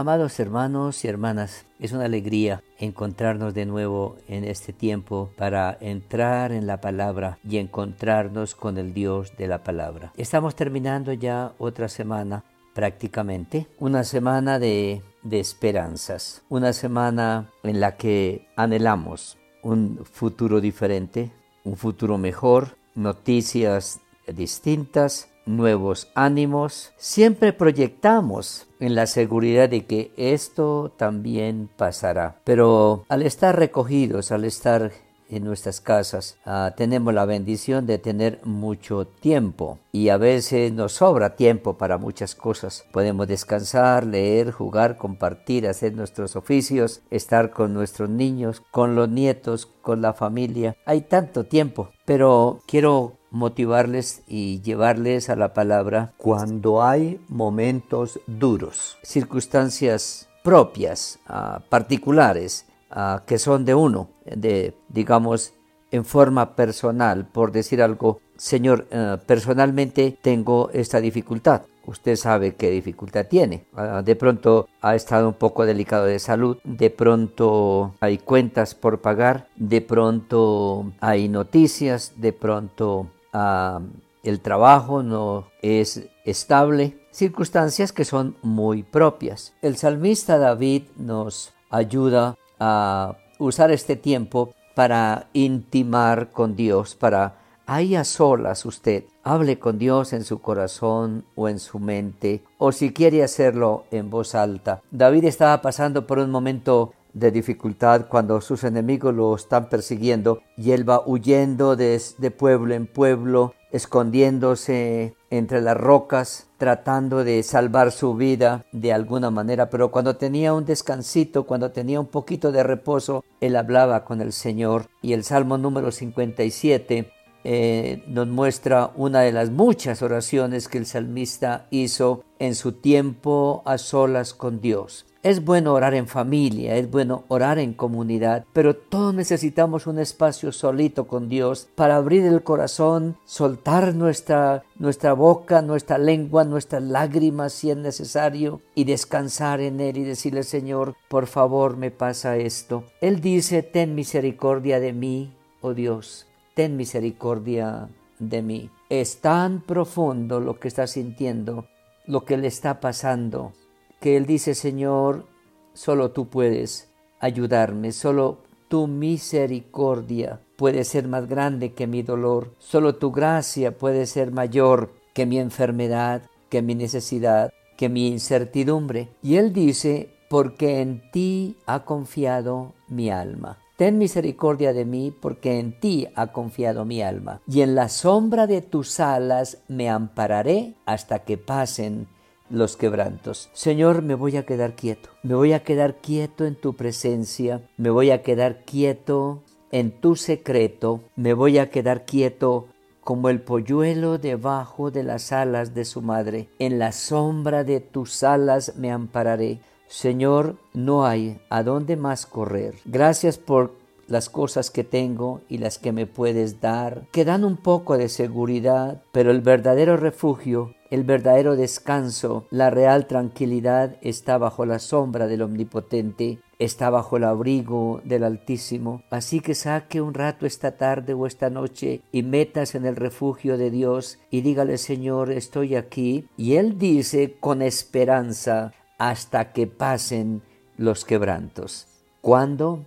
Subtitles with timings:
[0.00, 6.52] Amados hermanos y hermanas, es una alegría encontrarnos de nuevo en este tiempo para entrar
[6.52, 10.14] en la palabra y encontrarnos con el Dios de la palabra.
[10.16, 17.98] Estamos terminando ya otra semana prácticamente, una semana de, de esperanzas, una semana en la
[17.98, 21.30] que anhelamos un futuro diferente,
[21.62, 30.92] un futuro mejor, noticias distintas, nuevos ánimos, siempre proyectamos en la seguridad de que esto
[30.96, 32.40] también pasará.
[32.44, 34.92] Pero al estar recogidos, al estar
[35.30, 36.36] en nuestras casas.
[36.44, 41.98] Ah, tenemos la bendición de tener mucho tiempo y a veces nos sobra tiempo para
[41.98, 42.84] muchas cosas.
[42.92, 49.66] Podemos descansar, leer, jugar, compartir, hacer nuestros oficios, estar con nuestros niños, con los nietos,
[49.66, 50.76] con la familia.
[50.84, 58.98] Hay tanto tiempo, pero quiero motivarles y llevarles a la palabra cuando hay momentos duros,
[59.02, 65.54] circunstancias propias, ah, particulares, ah, que son de uno, de, digamos,
[65.90, 71.62] en forma personal, por decir algo, Señor, ah, personalmente tengo esta dificultad.
[71.86, 73.64] Usted sabe qué dificultad tiene.
[74.04, 79.48] de pronto ha estado un poco delicado de salud, de pronto hay cuentas por pagar,
[79.56, 88.82] de pronto hay noticias, de pronto el trabajo no es estable, circunstancias que son muy
[88.82, 89.54] propias.
[89.62, 97.36] El salmista David nos ayuda a usar este tiempo para intimar con Dios, para
[97.66, 102.72] ahí a solas usted hable con Dios en su corazón o en su mente, o
[102.72, 104.82] si quiere hacerlo en voz alta.
[104.90, 110.72] David estaba pasando por un momento de dificultad cuando sus enemigos lo están persiguiendo y
[110.72, 112.00] él va huyendo de,
[112.36, 119.70] pueblo en pueblo, escondiéndose entre las rocas, tratando de salvar su vida de alguna manera,
[119.70, 124.32] pero cuando tenía un descansito, cuando tenía un poquito de reposo, él hablaba con el
[124.32, 124.86] Señor.
[125.02, 127.12] Y el Salmo número 57
[127.44, 133.62] eh, nos muestra una de las muchas oraciones que el salmista hizo en su tiempo
[133.64, 135.06] a solas con Dios.
[135.22, 140.50] Es bueno orar en familia, es bueno orar en comunidad, pero todos necesitamos un espacio
[140.50, 147.52] solito con Dios para abrir el corazón, soltar nuestra, nuestra boca, nuestra lengua, nuestras lágrimas
[147.52, 152.84] si es necesario y descansar en Él y decirle Señor, por favor me pasa esto.
[153.02, 157.88] Él dice, ten misericordia de mí, oh Dios, ten misericordia
[158.18, 158.70] de mí.
[158.88, 161.66] Es tan profundo lo que está sintiendo,
[162.06, 163.52] lo que le está pasando
[164.00, 165.26] que él dice, Señor,
[165.74, 166.88] solo tú puedes
[167.20, 174.06] ayudarme, solo tu misericordia puede ser más grande que mi dolor, solo tu gracia puede
[174.06, 179.10] ser mayor que mi enfermedad, que mi necesidad, que mi incertidumbre.
[179.22, 183.58] Y él dice, porque en ti ha confiado mi alma.
[183.80, 187.40] Ten misericordia de mí, porque en ti ha confiado mi alma.
[187.48, 192.06] Y en la sombra de tus alas me ampararé hasta que pasen
[192.50, 193.48] los quebrantos.
[193.54, 195.08] Señor, me voy a quedar quieto.
[195.22, 197.62] Me voy a quedar quieto en tu presencia.
[197.78, 201.00] Me voy a quedar quieto en tu secreto.
[201.16, 202.66] Me voy a quedar quieto
[203.00, 206.50] como el polluelo debajo de las alas de su madre.
[206.58, 209.60] En la sombra de tus alas me ampararé.
[209.90, 212.76] Señor, no hay a dónde más correr.
[212.84, 213.74] Gracias por
[214.06, 218.08] las cosas que tengo y las que me puedes dar, que dan un poco de
[218.08, 225.28] seguridad, pero el verdadero refugio el verdadero descanso, la real tranquilidad está bajo la sombra
[225.28, 229.04] del Omnipotente, está bajo el abrigo del Altísimo.
[229.08, 233.56] Así que saque un rato esta tarde o esta noche y metas en el refugio
[233.56, 236.26] de Dios y dígale Señor, estoy aquí.
[236.36, 240.42] Y Él dice con esperanza, hasta que pasen
[240.76, 241.86] los quebrantos.
[242.20, 242.84] ¿Cuándo?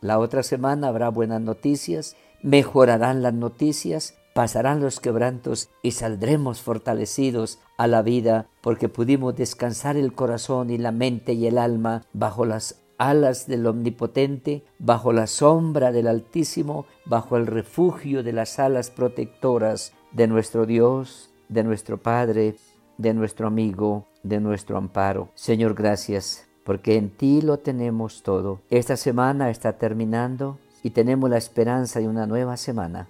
[0.00, 7.58] La otra semana habrá buenas noticias, mejorarán las noticias, pasarán los quebrantos y saldremos fortalecidos
[7.78, 12.44] a la vida porque pudimos descansar el corazón y la mente y el alma bajo
[12.44, 18.90] las alas del Omnipotente, bajo la sombra del Altísimo, bajo el refugio de las alas
[18.90, 22.54] protectoras de nuestro Dios, de nuestro Padre,
[22.98, 25.28] de nuestro amigo, de nuestro amparo.
[25.34, 28.60] Señor, gracias, porque en ti lo tenemos todo.
[28.70, 33.08] Esta semana está terminando y tenemos la esperanza de una nueva semana.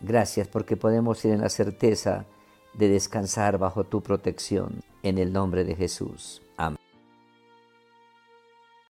[0.00, 2.26] Gracias porque podemos ir en la certeza
[2.74, 6.42] de descansar bajo tu protección en el nombre de Jesús.